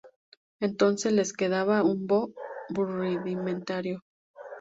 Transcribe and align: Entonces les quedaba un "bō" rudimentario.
Entonces 0.59 1.13
les 1.13 1.31
quedaba 1.31 1.83
un 1.83 2.07
"bō" 2.07 2.33
rudimentario. 2.69 4.01